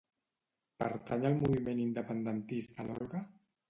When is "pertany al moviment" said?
0.85-1.85